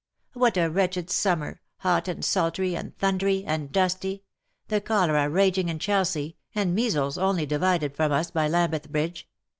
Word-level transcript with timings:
"What 0.33 0.57
a 0.57 0.67
wretched 0.67 1.11
summer— 1.11 1.61
hot_, 1.83 2.07
and 2.07 2.25
sultry, 2.25 2.75
and 2.75 2.97
thundery, 2.97 3.43
and 3.45 3.71
dusty— 3.71 4.23
the 4.67 4.81
cholera 4.81 5.29
raging 5.29 5.69
in 5.69 5.77
Chelsea, 5.77 6.37
and 6.55 6.73
measles 6.73 7.19
only 7.19 7.45
divided 7.45 7.95
from 7.95 8.11
us 8.11 8.31
by 8.31 8.47
Lambeth 8.47 8.91
Bridge 8.91 9.29